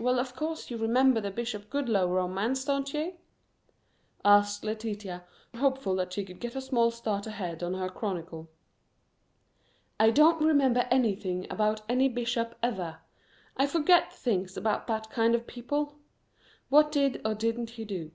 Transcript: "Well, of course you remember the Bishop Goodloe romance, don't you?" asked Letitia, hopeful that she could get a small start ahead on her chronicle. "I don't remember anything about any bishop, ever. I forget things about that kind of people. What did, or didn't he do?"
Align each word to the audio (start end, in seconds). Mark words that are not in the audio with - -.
"Well, 0.00 0.18
of 0.18 0.34
course 0.34 0.68
you 0.68 0.76
remember 0.76 1.20
the 1.20 1.30
Bishop 1.30 1.70
Goodloe 1.70 2.08
romance, 2.08 2.64
don't 2.64 2.92
you?" 2.92 3.14
asked 4.24 4.64
Letitia, 4.64 5.22
hopeful 5.54 5.94
that 5.94 6.12
she 6.12 6.24
could 6.24 6.40
get 6.40 6.56
a 6.56 6.60
small 6.60 6.90
start 6.90 7.28
ahead 7.28 7.62
on 7.62 7.72
her 7.74 7.88
chronicle. 7.88 8.50
"I 10.00 10.10
don't 10.10 10.44
remember 10.44 10.88
anything 10.90 11.46
about 11.50 11.82
any 11.88 12.08
bishop, 12.08 12.58
ever. 12.64 12.98
I 13.56 13.68
forget 13.68 14.12
things 14.12 14.56
about 14.56 14.88
that 14.88 15.08
kind 15.10 15.36
of 15.36 15.46
people. 15.46 16.00
What 16.68 16.90
did, 16.90 17.20
or 17.24 17.34
didn't 17.36 17.70
he 17.78 17.84
do?" 17.84 18.10